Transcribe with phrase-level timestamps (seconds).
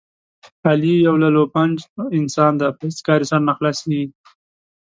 [0.69, 1.85] علي یو للوپنجو
[2.19, 4.05] انسان دی، په هېڅ کار یې سر نه خلاصېږي.